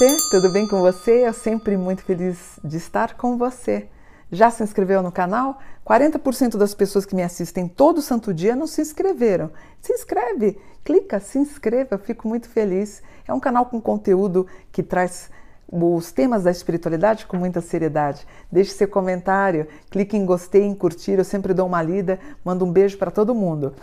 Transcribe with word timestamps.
Namastê, 0.00 0.16
tudo 0.30 0.48
bem 0.48 0.66
com 0.66 0.80
você? 0.80 1.26
Eu 1.26 1.32
sempre 1.34 1.76
muito 1.76 2.02
feliz 2.02 2.58
de 2.64 2.78
estar 2.78 3.18
com 3.18 3.36
você. 3.36 3.86
Já 4.32 4.50
se 4.50 4.62
inscreveu 4.62 5.02
no 5.02 5.12
canal? 5.12 5.58
40% 5.86 6.56
das 6.56 6.74
pessoas 6.74 7.04
que 7.04 7.14
me 7.14 7.22
assistem 7.22 7.68
todo 7.68 8.00
santo 8.00 8.32
dia 8.32 8.56
não 8.56 8.66
se 8.66 8.80
inscreveram. 8.80 9.50
Se 9.78 9.92
inscreve, 9.92 10.58
clica, 10.82 11.20
se 11.20 11.38
inscreva, 11.38 11.96
eu 11.96 11.98
fico 11.98 12.26
muito 12.26 12.48
feliz. 12.48 13.02
É 13.28 13.34
um 13.34 13.40
canal 13.40 13.66
com 13.66 13.78
conteúdo 13.78 14.46
que 14.72 14.82
traz 14.82 15.28
os 15.70 16.10
temas 16.10 16.44
da 16.44 16.50
espiritualidade 16.50 17.26
com 17.26 17.36
muita 17.36 17.60
seriedade. 17.60 18.26
Deixe 18.50 18.70
seu 18.70 18.88
comentário, 18.88 19.68
clique 19.90 20.16
em 20.16 20.24
gostei, 20.24 20.62
em 20.62 20.74
curtir, 20.74 21.18
eu 21.18 21.24
sempre 21.24 21.52
dou 21.52 21.66
uma 21.66 21.82
lida, 21.82 22.18
mando 22.42 22.64
um 22.64 22.72
beijo 22.72 22.96
para 22.96 23.10
todo 23.10 23.34
mundo. 23.34 23.74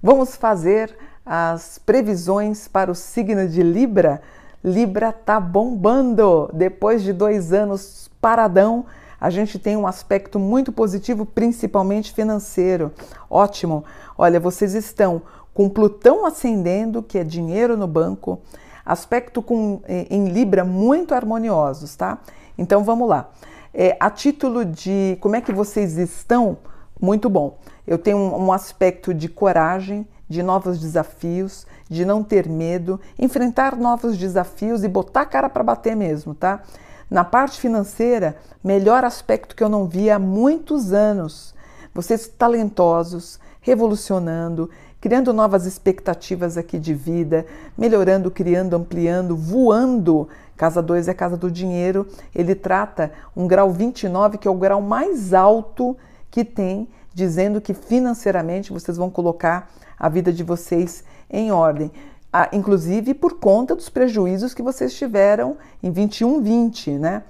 Vamos 0.00 0.36
fazer 0.36 0.96
as 1.26 1.78
previsões 1.78 2.68
para 2.68 2.92
o 2.92 2.94
signo 2.94 3.48
de 3.48 3.62
Libra 3.62 4.22
Libra 4.68 5.12
tá 5.12 5.40
bombando. 5.40 6.50
Depois 6.52 7.02
de 7.02 7.12
dois 7.12 7.52
anos 7.52 8.10
paradão, 8.20 8.84
a 9.20 9.30
gente 9.30 9.58
tem 9.58 9.76
um 9.76 9.86
aspecto 9.86 10.38
muito 10.38 10.70
positivo, 10.70 11.26
principalmente 11.26 12.12
financeiro. 12.12 12.92
Ótimo. 13.28 13.84
Olha, 14.16 14.38
vocês 14.38 14.74
estão 14.74 15.22
com 15.52 15.68
Plutão 15.68 16.24
ascendendo, 16.24 17.02
que 17.02 17.18
é 17.18 17.24
dinheiro 17.24 17.76
no 17.76 17.88
banco, 17.88 18.40
aspecto 18.86 19.42
com, 19.42 19.80
em 19.88 20.28
Libra 20.28 20.64
muito 20.64 21.14
harmoniosos, 21.14 21.96
tá? 21.96 22.18
Então 22.56 22.84
vamos 22.84 23.08
lá. 23.08 23.30
É, 23.74 23.96
a 23.98 24.10
título 24.10 24.64
de 24.64 25.18
como 25.20 25.36
é 25.36 25.40
que 25.40 25.52
vocês 25.52 25.98
estão, 25.98 26.58
muito 27.00 27.28
bom. 27.28 27.58
Eu 27.86 27.98
tenho 27.98 28.18
um, 28.18 28.46
um 28.46 28.52
aspecto 28.52 29.12
de 29.12 29.28
coragem, 29.28 30.06
de 30.28 30.42
novos 30.42 30.78
desafios, 30.78 31.66
de 31.88 32.04
não 32.04 32.22
ter 32.22 32.48
medo, 32.48 33.00
enfrentar 33.18 33.76
novos 33.76 34.16
desafios 34.18 34.84
e 34.84 34.88
botar 34.88 35.22
a 35.22 35.26
cara 35.26 35.48
para 35.48 35.62
bater 35.62 35.96
mesmo, 35.96 36.34
tá? 36.34 36.62
Na 37.10 37.24
parte 37.24 37.58
financeira, 37.58 38.36
melhor 38.62 39.04
aspecto 39.04 39.56
que 39.56 39.64
eu 39.64 39.68
não 39.68 39.86
via 39.86 40.16
há 40.16 40.18
muitos 40.18 40.92
anos. 40.92 41.54
Vocês 41.94 42.28
talentosos, 42.28 43.40
revolucionando, 43.62 44.68
criando 45.00 45.32
novas 45.32 45.64
expectativas 45.64 46.58
aqui 46.58 46.78
de 46.78 46.92
vida, 46.92 47.46
melhorando, 47.76 48.30
criando, 48.30 48.76
ampliando, 48.76 49.36
voando. 49.36 50.28
Casa 50.56 50.82
2 50.82 51.08
é 51.08 51.14
casa 51.14 51.36
do 51.36 51.50
dinheiro. 51.50 52.06
Ele 52.34 52.54
trata 52.54 53.12
um 53.34 53.46
grau 53.46 53.70
29, 53.72 54.36
que 54.36 54.46
é 54.46 54.50
o 54.50 54.54
grau 54.54 54.82
mais 54.82 55.32
alto 55.32 55.96
que 56.30 56.44
tem, 56.44 56.88
dizendo 57.18 57.60
que 57.60 57.74
financeiramente 57.74 58.72
vocês 58.72 58.96
vão 58.96 59.10
colocar 59.10 59.68
a 59.98 60.08
vida 60.08 60.32
de 60.32 60.44
vocês 60.44 61.02
em 61.28 61.50
ordem. 61.50 61.90
Ah, 62.32 62.48
inclusive 62.52 63.12
por 63.12 63.38
conta 63.38 63.74
dos 63.74 63.88
prejuízos 63.88 64.54
que 64.54 64.62
vocês 64.62 64.94
tiveram 64.94 65.56
em 65.82 65.90
21, 65.90 66.40
20, 66.40 66.92
né? 66.92 67.24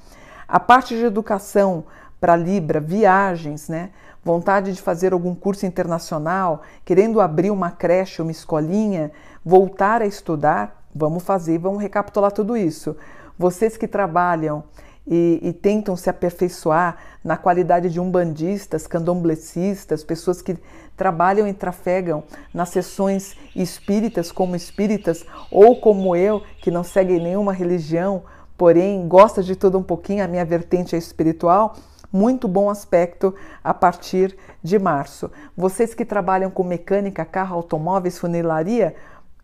A 0.47 0.61
parte 0.61 0.95
de 0.95 1.05
educação 1.05 1.84
para 2.20 2.36
Libra, 2.36 2.80
viagens, 2.80 3.69
né? 3.69 3.91
Vontade 4.22 4.72
de 4.72 4.83
fazer 4.83 5.14
algum 5.14 5.34
curso 5.34 5.64
internacional, 5.64 6.62
querendo 6.84 7.20
abrir 7.20 7.50
uma 7.50 7.70
creche, 7.70 8.20
uma 8.20 8.30
escolinha, 8.30 9.11
voltar 9.42 10.02
a 10.02 10.06
estudar, 10.06 10.84
vamos 10.95 11.23
fazer, 11.23 11.58
vamos 11.58 11.80
recapitular 11.80 12.30
tudo 12.30 12.56
isso. 12.56 12.95
Vocês 13.39 13.77
que 13.77 13.89
trabalham 13.89 14.64
e, 15.11 15.41
e, 15.42 15.53
tentam 15.55 15.97
se 15.97 16.11
aperfeiçoar 16.11 16.98
na 17.25 17.37
qualidade 17.37 17.89
de 17.89 17.98
umbandistas, 17.98 18.87
candomblecistas, 18.87 20.05
pessoas 20.05 20.42
que 20.42 20.56
trabalham 20.97 21.48
e 21.48 21.55
trafegam 21.55 22.23
nas 22.53 22.69
sessões 22.69 23.35
espíritas 23.57 24.30
como 24.30 24.55
espíritas 24.55 25.24
ou 25.51 25.80
como 25.80 26.14
eu, 26.14 26.42
que 26.61 26.70
não 26.70 26.85
segue 26.85 27.19
nenhuma 27.19 27.52
religião, 27.52 28.23
porém 28.57 29.08
gosta 29.08 29.42
de 29.42 29.57
tudo 29.57 29.79
um 29.79 29.83
pouquinho, 29.83 30.23
a 30.23 30.29
minha 30.29 30.45
vertente 30.45 30.95
é 30.95 30.98
espiritual, 30.98 31.75
muito 32.13 32.46
bom 32.46 32.69
aspecto 32.69 33.35
a 33.63 33.73
partir 33.73 34.36
de 34.63 34.79
março. 34.79 35.30
Vocês 35.57 35.95
que 35.95 36.05
trabalham 36.05 36.51
com 36.51 36.64
mecânica, 36.64 37.25
carro, 37.25 37.57
automóveis, 37.57 38.19
funilaria, 38.19 38.95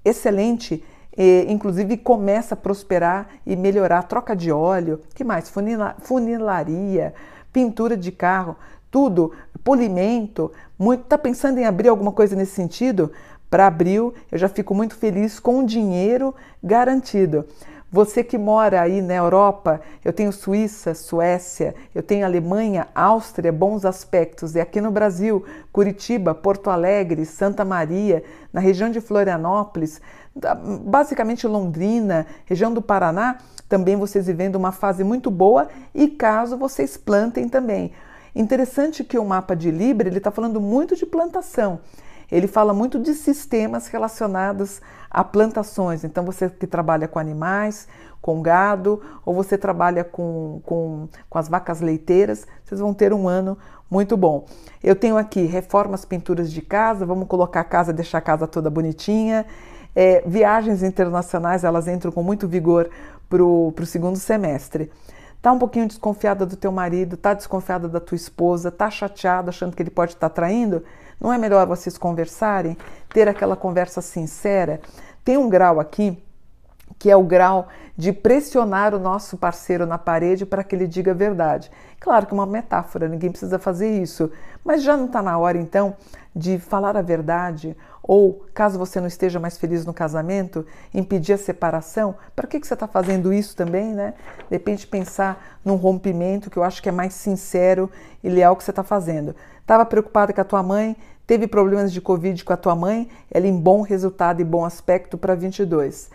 excelente 0.05 0.85
e, 1.17 1.47
inclusive 1.49 1.97
começa 1.97 2.55
a 2.55 2.57
prosperar 2.57 3.29
e 3.47 3.55
melhorar, 3.57 4.03
troca 4.03 4.35
de 4.35 4.51
óleo, 4.51 5.01
que 5.15 5.25
mais? 5.25 5.49
Funila, 5.49 5.97
funilaria, 6.01 7.15
pintura 7.53 7.97
de 7.97 8.11
carro, 8.11 8.57
tudo, 8.91 9.33
polimento, 9.63 10.53
muito. 10.79 11.05
Tá 11.05 11.17
pensando 11.17 11.59
em 11.59 11.65
abrir 11.65 11.89
alguma 11.89 12.13
coisa 12.13 12.37
nesse 12.37 12.53
sentido? 12.53 13.11
Para 13.49 13.67
abril, 13.67 14.13
eu 14.33 14.39
já 14.39 14.49
fico 14.49 14.75
muito 14.75 14.97
feliz 14.97 15.39
com 15.39 15.65
dinheiro 15.65 16.35
garantido. 16.63 17.47
Você 17.95 18.25
que 18.25 18.37
mora 18.37 18.81
aí 18.81 19.01
na 19.01 19.15
Europa, 19.15 19.81
eu 20.05 20.13
tenho 20.13 20.33
Suíça, 20.33 20.95
Suécia, 20.95 21.77
eu 21.95 22.03
tenho 22.03 22.27
Alemanha, 22.27 22.89
Áustria, 22.93 23.53
bons 23.53 23.85
aspectos. 23.85 24.57
E 24.57 24.61
aqui 24.61 24.81
no 24.81 24.91
Brasil, 24.91 25.45
Curitiba, 25.73 26.35
Porto 26.35 26.71
Alegre, 26.71 27.25
Santa 27.25 27.65
Maria, 27.65 28.25
na 28.53 28.61
região 28.61 28.91
de 28.91 29.01
Florianópolis, 29.01 30.01
basicamente 30.85 31.47
Londrina, 31.47 32.27
região 32.45 32.75
do 32.75 32.83
Paraná, 32.83 33.39
também 33.69 33.95
vocês 33.95 34.27
vivendo 34.27 34.57
uma 34.57 34.73
fase 34.73 35.05
muito 35.05 35.31
boa 35.31 35.69
e 35.95 36.09
caso 36.09 36.57
vocês 36.57 36.97
plantem 36.97 37.49
também. 37.49 37.93
Interessante 38.35 39.05
que 39.05 39.17
o 39.17 39.25
mapa 39.25 39.55
de 39.55 39.71
Libra 39.71 40.09
ele 40.09 40.19
está 40.19 40.33
falando 40.33 40.61
muito 40.61 40.97
de 40.97 41.07
plantação. 41.07 41.79
Ele 42.31 42.47
fala 42.47 42.73
muito 42.73 42.99
de 42.99 43.15
sistemas 43.15 43.89
relacionados 43.89 44.81
a 45.11 45.23
plantações. 45.23 46.05
Então, 46.05 46.25
você 46.25 46.49
que 46.49 46.67
trabalha 46.67 47.07
com 47.07 47.19
animais, 47.19 47.87
com 48.21 48.41
gado, 48.41 49.03
ou 49.25 49.35
você 49.35 49.59
trabalha 49.59 50.03
com, 50.03 50.61
com, 50.65 51.09
com 51.29 51.39
as 51.39 51.49
vacas 51.49 51.81
leiteiras, 51.81 52.47
vocês 52.65 52.81
vão 52.81 52.95
ter 52.95 53.13
um 53.13 53.29
ano 53.29 53.57
muito 53.91 54.17
bom. 54.17 54.47
Eu 54.83 54.97
tenho 54.97 55.17
aqui 55.17 55.45
reformas, 55.45 56.05
pinturas 56.05 56.51
de 56.51 56.63
casa, 56.63 57.05
vamos 57.05 57.29
colocar 57.29 57.61
a 57.61 57.65
casa, 57.65 57.93
deixar 57.93 58.19
a 58.19 58.23
casa 58.23 58.47
toda 58.47 58.71
bonitinha. 58.71 59.45
É, 59.95 60.25
viagens 60.27 60.83
internacionais, 60.83 61.65
elas 61.65 61.87
entram 61.87 62.11
com 62.11 62.23
muito 62.23 62.49
vigor 62.49 62.89
para 63.29 63.45
o 63.45 63.87
segundo 63.87 64.17
semestre. 64.17 64.91
Tá 65.41 65.53
um 65.53 65.59
pouquinho 65.59 65.87
desconfiada 65.87 66.47
do 66.47 66.57
teu 66.57 66.73
marido, 66.73 67.19
tá 67.19 67.35
desconfiada 67.35 67.87
da 67.87 68.01
tua 68.01 68.17
esposa, 68.17 68.71
tá 68.71 68.91
chateada 68.91 69.51
achando 69.51 69.77
que 69.77 69.83
ele 69.83 69.91
pode 69.91 70.13
estar 70.13 70.31
tá 70.31 70.35
traindo? 70.35 70.83
Não 71.21 71.33
é 71.33 71.39
melhor 71.39 71.67
vocês 71.67 71.97
conversarem, 71.97 72.77
ter 73.09 73.29
aquela 73.29 73.57
conversa 73.57 74.01
sincera? 74.01 74.81
Tem 75.25 75.37
um 75.37 75.49
grau 75.49 75.81
aqui 75.81 76.23
que 76.99 77.11
é 77.11 77.17
o 77.17 77.23
grau 77.23 77.69
de 77.97 78.13
pressionar 78.13 78.95
o 78.95 78.99
nosso 78.99 79.37
parceiro 79.37 79.87
na 79.87 79.99
parede 79.99 80.45
para 80.45 80.65
que 80.65 80.75
ele 80.75 80.87
diga 80.87 81.13
a 81.13 81.15
verdade. 81.15 81.71
Claro 82.01 82.27
que 82.27 82.33
é 82.33 82.35
uma 82.35 82.47
metáfora, 82.47 83.09
ninguém 83.09 83.31
precisa 83.31 83.59
fazer 83.59 84.01
isso, 84.01 84.31
mas 84.65 84.83
já 84.83 84.97
não 84.97 85.07
está 85.07 85.23
na 85.23 85.39
hora 85.39 85.59
então 85.59 85.97
de 86.35 86.59
falar 86.59 86.97
a 86.97 87.03
verdade 87.03 87.77
ou, 88.07 88.45
caso 88.53 88.79
você 88.79 89.01
não 89.01 89.09
esteja 89.09 89.41
mais 89.41 89.57
feliz 89.57 89.87
no 89.87 89.95
casamento, 89.95 90.67
impedir 90.93 91.33
a 91.33 91.39
separação? 91.39 92.15
Para 92.37 92.47
que, 92.47 92.61
que 92.61 92.67
você 92.67 92.75
está 92.75 92.87
fazendo 92.87 93.33
isso 93.33 93.57
também, 93.57 93.95
né? 93.95 94.13
De 94.41 94.57
repente 94.57 94.87
pensar 94.87 95.59
num 95.65 95.77
rompimento 95.77 96.51
que 96.51 96.59
eu 96.59 96.63
acho 96.63 96.83
que 96.83 96.89
é 96.91 96.93
mais 96.93 97.15
sincero 97.15 97.91
e 98.23 98.29
leal 98.29 98.57
que 98.57 98.63
você 98.63 98.73
está 98.73 98.83
fazendo. 98.83 99.35
Estava 99.59 99.87
preocupada 99.87 100.35
com 100.35 100.41
a 100.43 100.45
tua 100.45 100.63
mãe, 100.63 100.95
teve 101.27 101.47
problemas 101.47 101.91
de 101.91 102.01
Covid 102.03 102.45
com 102.45 102.53
a 102.53 102.59
tua 102.59 102.77
mãe, 102.77 103.09
ela 103.31 103.47
em 103.47 103.59
bom 103.59 103.81
resultado 103.81 104.43
e 104.43 104.45
bom 104.45 104.67
aspecto 104.67 105.17
para 105.17 105.35
22. 105.35 106.11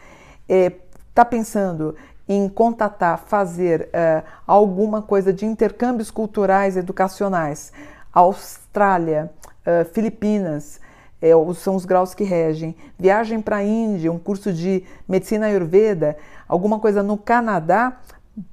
Está 0.47 1.23
é, 1.23 1.25
pensando 1.25 1.95
em 2.27 2.47
contatar, 2.47 3.17
fazer 3.17 3.89
é, 3.91 4.21
alguma 4.45 5.01
coisa 5.01 5.33
de 5.33 5.43
intercâmbios 5.43 6.11
culturais, 6.11 6.77
educacionais, 6.77 7.73
Austrália, 8.13 9.31
é, 9.65 9.83
Filipinas, 9.85 10.79
é, 11.21 11.31
são 11.55 11.75
os 11.75 11.85
graus 11.85 12.13
que 12.13 12.23
regem. 12.23 12.75
Viagem 12.97 13.41
para 13.41 13.57
a 13.57 13.63
Índia, 13.63 14.11
um 14.11 14.19
curso 14.19 14.53
de 14.53 14.83
medicina 15.07 15.47
ayurveda, 15.47 16.17
alguma 16.47 16.79
coisa 16.79 17.03
no 17.03 17.17
Canadá, 17.17 17.99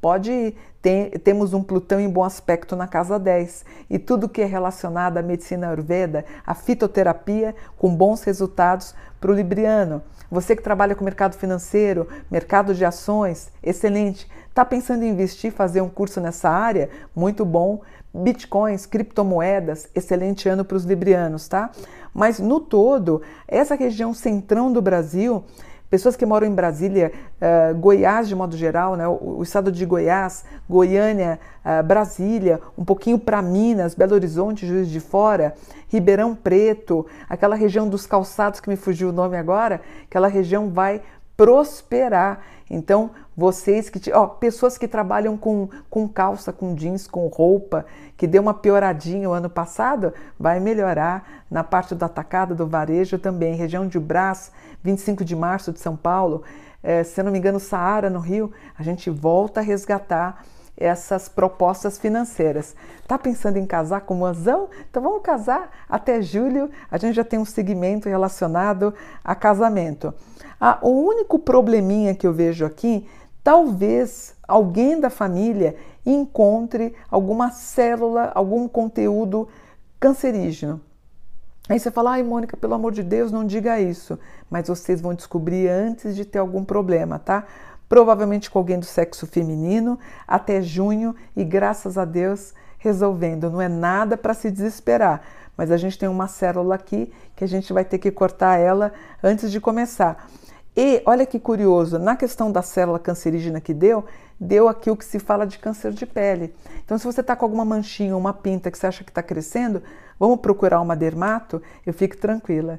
pode 0.00 0.54
ter, 0.86 1.18
temos 1.18 1.52
um 1.52 1.64
Plutão 1.64 1.98
em 1.98 2.08
bom 2.08 2.22
aspecto 2.22 2.76
na 2.76 2.86
casa 2.86 3.18
10. 3.18 3.64
E 3.90 3.98
tudo 3.98 4.28
que 4.28 4.40
é 4.40 4.44
relacionado 4.44 5.18
à 5.18 5.22
medicina 5.22 5.66
ayurveda, 5.66 6.24
à 6.46 6.54
fitoterapia, 6.54 7.56
com 7.76 7.92
bons 7.92 8.22
resultados 8.22 8.94
para 9.20 9.32
o 9.32 9.34
libriano. 9.34 10.00
Você 10.30 10.54
que 10.54 10.62
trabalha 10.62 10.94
com 10.94 11.04
mercado 11.04 11.34
financeiro, 11.34 12.06
mercado 12.30 12.72
de 12.72 12.84
ações, 12.84 13.50
excelente. 13.64 14.30
Está 14.48 14.64
pensando 14.64 15.02
em 15.02 15.08
investir, 15.08 15.50
fazer 15.50 15.80
um 15.80 15.88
curso 15.88 16.20
nessa 16.20 16.48
área? 16.48 16.88
Muito 17.16 17.44
bom. 17.44 17.80
Bitcoins, 18.14 18.86
criptomoedas, 18.86 19.88
excelente 19.92 20.48
ano 20.48 20.64
para 20.64 20.76
os 20.76 20.84
librianos, 20.84 21.48
tá? 21.48 21.72
Mas 22.14 22.38
no 22.38 22.60
todo, 22.60 23.22
essa 23.48 23.74
região 23.74 24.14
centrão 24.14 24.72
do 24.72 24.80
Brasil, 24.80 25.42
pessoas 25.90 26.16
que 26.16 26.26
moram 26.26 26.46
em 26.46 26.54
Brasília, 26.54 27.12
uh, 27.40 27.74
Goiás 27.76 28.28
de 28.28 28.34
modo 28.34 28.56
geral, 28.56 28.96
né, 28.96 29.06
o, 29.06 29.38
o, 29.38 29.42
estado 29.42 29.70
de 29.70 29.84
Goiás, 29.84 30.44
Goiânia, 30.68 31.38
uh, 31.64 31.82
Brasília, 31.82 32.60
um 32.76 32.84
pouquinho 32.84 33.18
para 33.18 33.40
Minas, 33.40 33.94
Belo 33.94 34.14
Horizonte, 34.14 34.66
Juiz 34.66 34.88
de 34.88 35.00
Fora, 35.00 35.54
Ribeirão 35.88 36.34
Preto, 36.34 37.06
aquela 37.28 37.54
região 37.54 37.88
dos 37.88 38.06
calçados 38.06 38.60
que 38.60 38.68
me 38.68 38.76
fugiu 38.76 39.10
o 39.10 39.12
nome 39.12 39.36
agora, 39.36 39.80
aquela 40.08 40.28
região 40.28 40.68
vai 40.70 41.00
prosperar. 41.36 42.40
Então, 42.68 43.10
Vocês 43.36 43.90
que, 43.90 44.10
ó, 44.12 44.26
pessoas 44.26 44.78
que 44.78 44.88
trabalham 44.88 45.36
com, 45.36 45.68
com 45.90 46.08
calça, 46.08 46.54
com 46.54 46.74
jeans, 46.74 47.06
com 47.06 47.26
roupa, 47.26 47.84
que 48.16 48.26
deu 48.26 48.40
uma 48.40 48.54
pioradinha 48.54 49.28
o 49.28 49.32
ano 49.32 49.50
passado, 49.50 50.14
vai 50.38 50.58
melhorar 50.58 51.44
na 51.50 51.62
parte 51.62 51.94
do 51.94 52.02
atacado, 52.02 52.54
do 52.54 52.66
varejo 52.66 53.18
também. 53.18 53.54
Região 53.54 53.86
de 53.86 54.00
Brás, 54.00 54.50
25 54.82 55.22
de 55.22 55.36
março 55.36 55.70
de 55.70 55.80
São 55.80 55.94
Paulo, 55.94 56.44
é, 56.82 57.02
se 57.04 57.22
não 57.22 57.30
me 57.30 57.38
engano, 57.38 57.60
Saara 57.60 58.08
no 58.08 58.20
Rio, 58.20 58.52
a 58.78 58.82
gente 58.82 59.10
volta 59.10 59.60
a 59.60 59.62
resgatar 59.62 60.42
essas 60.76 61.28
propostas 61.28 61.99
financeiras. 61.99 62.76
Tá 63.06 63.19
pensando 63.19 63.56
em 63.56 63.67
casar 63.67 64.02
com 64.02 64.14
o 64.14 64.20
Manzão? 64.20 64.69
Então 64.90 65.02
vamos 65.02 65.23
casar 65.23 65.70
até 65.88 66.20
julho. 66.20 66.70
A 66.90 66.99
gente 66.99 67.14
já 67.14 67.25
tem 67.25 67.38
um 67.38 67.44
segmento 67.44 68.08
relacionado 68.08 68.93
a 69.25 69.34
casamento. 69.34 70.12
Ah, 70.61 70.78
o 70.82 70.90
único 70.90 71.38
probleminha 71.38 72.14
que 72.14 72.26
eu 72.26 72.32
vejo 72.32 72.64
aqui 72.64 73.08
talvez 73.43 74.34
alguém 74.46 74.99
da 74.99 75.08
família 75.08 75.76
encontre 76.05 76.94
alguma 77.08 77.52
célula, 77.52 78.32
algum 78.34 78.67
conteúdo 78.67 79.49
cancerígeno. 80.00 80.81
Aí 81.69 81.81
você 81.81 81.90
fala, 81.90 82.12
ai 82.12 82.22
Mônica, 82.22 82.56
pelo 82.56 82.75
amor 82.75 82.93
de 82.93 83.02
Deus, 83.02 83.32
não 83.32 83.44
diga 83.44 83.81
isso. 83.81 84.19
Mas 84.49 84.69
vocês 84.69 85.00
vão 85.00 85.14
descobrir 85.14 85.69
antes 85.69 86.14
de 86.14 86.25
ter 86.25 86.38
algum 86.38 86.64
problema, 86.64 87.19
tá? 87.19 87.44
Provavelmente 87.88 88.50
com 88.50 88.58
alguém 88.58 88.78
do 88.78 88.84
sexo 88.84 89.26
feminino, 89.26 89.98
até 90.26 90.60
junho, 90.60 91.14
e 91.36 91.44
graças 91.44 91.96
a 91.96 92.04
Deus 92.04 92.52
resolvendo. 92.78 93.50
Não 93.50 93.60
é 93.60 93.68
nada 93.68 94.16
para 94.16 94.34
se 94.34 94.50
desesperar, 94.50 95.22
mas 95.56 95.70
a 95.70 95.76
gente 95.76 95.98
tem 95.98 96.08
uma 96.08 96.28
célula 96.28 96.74
aqui 96.74 97.12
que 97.34 97.44
a 97.44 97.48
gente 97.48 97.72
vai 97.72 97.84
ter 97.84 97.98
que 97.98 98.10
cortar 98.10 98.58
ela 98.58 98.92
antes 99.22 99.50
de 99.50 99.60
começar. 99.60 100.28
E 100.76 101.02
olha 101.06 101.24
que 101.24 101.40
curioso, 101.40 101.98
na 101.98 102.14
questão 102.16 102.52
da 102.52 102.60
célula 102.60 102.98
cancerígena 102.98 103.62
que 103.62 103.72
deu, 103.72 104.04
deu 104.38 104.68
aqui 104.68 104.90
o 104.90 104.96
que 104.96 105.06
se 105.06 105.18
fala 105.18 105.46
de 105.46 105.58
câncer 105.58 105.92
de 105.92 106.04
pele. 106.04 106.54
Então, 106.84 106.98
se 106.98 107.04
você 107.06 107.22
está 107.22 107.34
com 107.34 107.46
alguma 107.46 107.64
manchinha, 107.64 108.14
uma 108.14 108.34
pinta 108.34 108.70
que 108.70 108.76
você 108.76 108.86
acha 108.86 109.02
que 109.02 109.10
está 109.10 109.22
crescendo, 109.22 109.82
vamos 110.20 110.38
procurar 110.40 110.82
uma 110.82 110.94
dermato, 110.94 111.62
eu 111.86 111.94
fico 111.94 112.18
tranquila. 112.18 112.78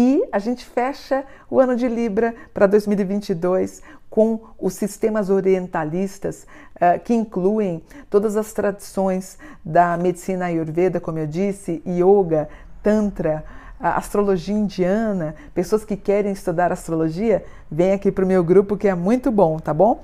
E 0.00 0.22
a 0.30 0.38
gente 0.38 0.64
fecha 0.64 1.24
o 1.50 1.58
ano 1.58 1.74
de 1.74 1.88
Libra 1.88 2.32
para 2.54 2.68
2022 2.68 3.82
com 4.08 4.40
os 4.56 4.74
sistemas 4.74 5.28
orientalistas 5.28 6.46
uh, 6.76 7.00
que 7.00 7.12
incluem 7.12 7.82
todas 8.08 8.36
as 8.36 8.52
tradições 8.52 9.36
da 9.64 9.96
medicina 9.96 10.44
ayurveda, 10.44 11.00
como 11.00 11.18
eu 11.18 11.26
disse, 11.26 11.82
yoga, 11.84 12.48
tantra, 12.80 13.42
astrologia 13.80 14.54
indiana, 14.54 15.34
pessoas 15.52 15.84
que 15.84 15.96
querem 15.96 16.30
estudar 16.30 16.70
astrologia, 16.70 17.44
vem 17.68 17.90
aqui 17.90 18.12
para 18.12 18.24
o 18.24 18.28
meu 18.28 18.44
grupo 18.44 18.76
que 18.76 18.86
é 18.86 18.94
muito 18.94 19.32
bom, 19.32 19.58
tá 19.58 19.74
bom? 19.74 20.00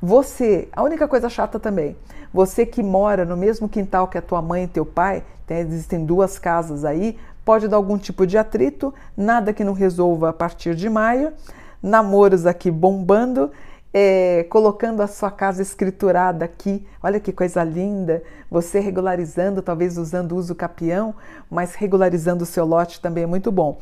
Você, 0.00 0.68
a 0.72 0.82
única 0.82 1.06
coisa 1.06 1.28
chata 1.28 1.60
também, 1.60 1.98
você 2.32 2.64
que 2.64 2.82
mora 2.82 3.26
no 3.26 3.36
mesmo 3.36 3.68
quintal 3.68 4.08
que 4.08 4.16
a 4.16 4.22
tua 4.22 4.40
mãe 4.40 4.64
e 4.64 4.68
teu 4.68 4.86
pai, 4.86 5.22
tem, 5.46 5.58
existem 5.58 6.06
duas 6.06 6.38
casas 6.38 6.82
aí, 6.82 7.18
pode 7.48 7.66
dar 7.66 7.78
algum 7.78 7.96
tipo 7.96 8.26
de 8.26 8.36
atrito, 8.36 8.92
nada 9.16 9.54
que 9.54 9.64
não 9.64 9.72
resolva 9.72 10.28
a 10.28 10.32
partir 10.34 10.74
de 10.74 10.86
maio, 10.90 11.32
namoros 11.82 12.44
aqui 12.44 12.70
bombando, 12.70 13.50
é, 13.90 14.44
colocando 14.50 15.00
a 15.00 15.06
sua 15.06 15.30
casa 15.30 15.62
escriturada 15.62 16.44
aqui. 16.44 16.86
Olha 17.02 17.18
que 17.18 17.32
coisa 17.32 17.64
linda! 17.64 18.22
Você 18.50 18.80
regularizando, 18.80 19.62
talvez 19.62 19.96
usando 19.96 20.36
uso 20.36 20.54
capião, 20.54 21.14
mas 21.50 21.74
regularizando 21.74 22.44
o 22.44 22.46
seu 22.46 22.66
lote 22.66 23.00
também 23.00 23.24
é 23.24 23.26
muito 23.26 23.50
bom. 23.50 23.78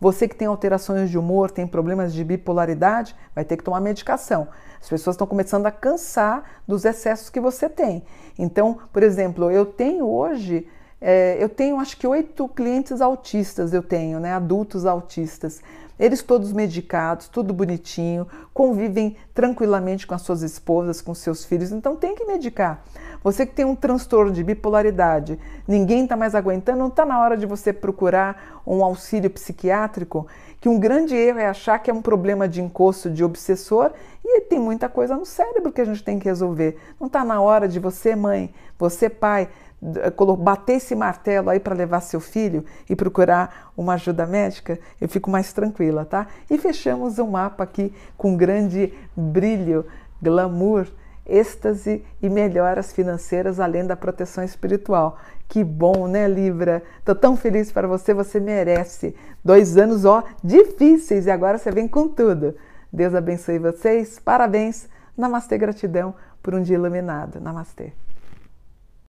Você 0.00 0.26
que 0.26 0.34
tem 0.34 0.48
alterações 0.48 1.10
de 1.10 1.18
humor, 1.18 1.50
tem 1.50 1.66
problemas 1.66 2.14
de 2.14 2.24
bipolaridade, 2.24 3.14
vai 3.34 3.44
ter 3.44 3.58
que 3.58 3.62
tomar 3.62 3.82
medicação. 3.82 4.48
As 4.80 4.88
pessoas 4.88 5.16
estão 5.16 5.26
começando 5.26 5.66
a 5.66 5.70
cansar 5.70 6.44
dos 6.66 6.86
excessos 6.86 7.28
que 7.28 7.38
você 7.38 7.68
tem. 7.68 8.04
Então, 8.38 8.78
por 8.90 9.02
exemplo, 9.02 9.50
eu 9.50 9.66
tenho 9.66 10.08
hoje, 10.08 10.66
é, 11.04 11.36
eu 11.42 11.48
tenho 11.48 11.80
acho 11.80 11.96
que 11.96 12.06
oito 12.06 12.46
clientes 12.48 13.00
autistas, 13.00 13.74
eu 13.74 13.82
tenho, 13.82 14.20
né, 14.20 14.32
adultos 14.32 14.86
autistas. 14.86 15.60
Eles 15.98 16.22
todos 16.22 16.52
medicados, 16.52 17.28
tudo 17.28 17.52
bonitinho, 17.52 18.26
convivem 18.54 19.16
tranquilamente 19.34 20.06
com 20.06 20.14
as 20.14 20.22
suas 20.22 20.42
esposas, 20.42 21.00
com 21.00 21.12
seus 21.12 21.44
filhos, 21.44 21.72
então 21.72 21.96
tem 21.96 22.14
que 22.14 22.24
medicar. 22.24 22.82
Você 23.22 23.44
que 23.44 23.52
tem 23.52 23.64
um 23.64 23.74
transtorno 23.74 24.32
de 24.32 24.44
bipolaridade, 24.44 25.38
ninguém 25.66 26.04
está 26.04 26.16
mais 26.16 26.36
aguentando, 26.36 26.78
não 26.78 26.88
está 26.88 27.04
na 27.04 27.20
hora 27.20 27.36
de 27.36 27.46
você 27.46 27.72
procurar 27.72 28.62
um 28.64 28.84
auxílio 28.84 29.30
psiquiátrico? 29.30 30.26
Que 30.60 30.68
um 30.68 30.78
grande 30.78 31.16
erro 31.16 31.38
é 31.40 31.46
achar 31.46 31.78
que 31.80 31.90
é 31.90 31.94
um 31.94 32.02
problema 32.02 32.48
de 32.48 32.62
encosto 32.62 33.10
de 33.10 33.24
obsessor 33.24 33.90
e 34.24 34.40
tem 34.42 34.58
muita 34.58 34.88
coisa 34.88 35.16
no 35.16 35.26
cérebro 35.26 35.72
que 35.72 35.80
a 35.80 35.84
gente 35.84 36.02
tem 36.02 36.18
que 36.18 36.24
resolver. 36.24 36.78
Não 37.00 37.08
está 37.08 37.24
na 37.24 37.40
hora 37.40 37.68
de 37.68 37.80
você, 37.80 38.14
mãe, 38.14 38.54
você, 38.78 39.08
pai, 39.08 39.48
bater 40.38 40.74
esse 40.74 40.94
martelo 40.94 41.50
aí 41.50 41.58
para 41.58 41.74
levar 41.74 42.00
seu 42.00 42.20
filho 42.20 42.64
e 42.88 42.94
procurar 42.94 43.72
uma 43.76 43.94
ajuda 43.94 44.26
médica, 44.26 44.78
eu 45.00 45.08
fico 45.08 45.28
mais 45.28 45.52
tranquila, 45.52 46.04
tá? 46.04 46.28
E 46.48 46.56
fechamos 46.56 47.18
o 47.18 47.26
mapa 47.26 47.64
aqui 47.64 47.92
com 48.16 48.36
grande 48.36 48.94
brilho, 49.16 49.84
glamour, 50.22 50.86
êxtase 51.26 52.04
e 52.20 52.28
melhoras 52.28 52.92
financeiras 52.92 53.58
além 53.58 53.86
da 53.86 53.96
proteção 53.96 54.44
espiritual. 54.44 55.18
Que 55.48 55.64
bom, 55.64 56.06
né, 56.06 56.28
Libra? 56.28 56.82
Tô 57.04 57.14
tão 57.14 57.36
feliz 57.36 57.72
para 57.72 57.88
você, 57.88 58.14
você 58.14 58.38
merece. 58.38 59.14
Dois 59.44 59.76
anos, 59.76 60.04
ó, 60.04 60.22
difíceis 60.42 61.26
e 61.26 61.30
agora 61.30 61.58
você 61.58 61.70
vem 61.70 61.88
com 61.88 62.08
tudo. 62.08 62.54
Deus 62.92 63.14
abençoe 63.14 63.58
vocês, 63.58 64.18
parabéns. 64.18 64.88
Namastê, 65.16 65.58
gratidão 65.58 66.14
por 66.42 66.54
um 66.54 66.62
dia 66.62 66.76
iluminado. 66.76 67.40
Namastê. 67.40 67.92